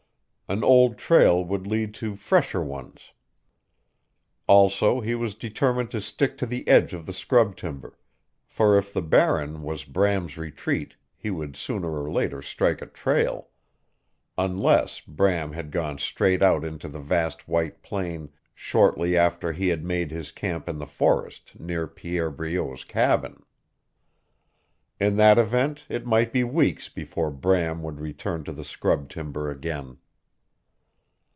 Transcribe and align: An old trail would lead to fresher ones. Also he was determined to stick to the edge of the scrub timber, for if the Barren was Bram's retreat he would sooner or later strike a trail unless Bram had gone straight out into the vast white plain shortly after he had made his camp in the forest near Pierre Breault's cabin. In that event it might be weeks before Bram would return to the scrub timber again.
An 0.49 0.65
old 0.65 0.97
trail 0.97 1.41
would 1.45 1.65
lead 1.65 1.93
to 1.93 2.17
fresher 2.17 2.61
ones. 2.61 3.13
Also 4.47 4.99
he 4.99 5.15
was 5.15 5.33
determined 5.33 5.89
to 5.91 6.01
stick 6.01 6.37
to 6.39 6.45
the 6.45 6.67
edge 6.67 6.91
of 6.91 7.05
the 7.05 7.13
scrub 7.13 7.55
timber, 7.55 7.97
for 8.45 8.77
if 8.77 8.91
the 8.91 9.01
Barren 9.01 9.61
was 9.63 9.85
Bram's 9.85 10.37
retreat 10.37 10.97
he 11.15 11.29
would 11.29 11.55
sooner 11.55 11.97
or 12.03 12.11
later 12.11 12.41
strike 12.41 12.81
a 12.81 12.85
trail 12.85 13.47
unless 14.37 14.99
Bram 14.99 15.53
had 15.53 15.71
gone 15.71 15.97
straight 15.99 16.41
out 16.41 16.65
into 16.65 16.89
the 16.89 16.99
vast 16.99 17.47
white 17.47 17.81
plain 17.81 18.27
shortly 18.53 19.15
after 19.15 19.53
he 19.53 19.69
had 19.69 19.85
made 19.85 20.11
his 20.11 20.33
camp 20.33 20.67
in 20.67 20.79
the 20.79 20.85
forest 20.85 21.57
near 21.61 21.87
Pierre 21.87 22.29
Breault's 22.29 22.83
cabin. 22.83 23.41
In 24.99 25.15
that 25.15 25.39
event 25.39 25.85
it 25.87 26.05
might 26.05 26.33
be 26.33 26.43
weeks 26.43 26.89
before 26.89 27.31
Bram 27.31 27.81
would 27.83 28.01
return 28.01 28.43
to 28.43 28.51
the 28.51 28.65
scrub 28.65 29.07
timber 29.07 29.49
again. 29.49 29.95